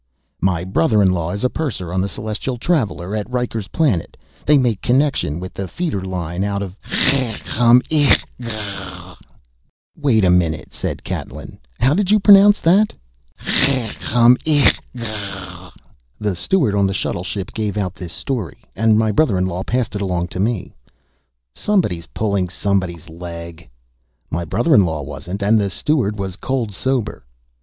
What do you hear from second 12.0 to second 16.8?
you pronounce that?" "Cirgamesç. The steward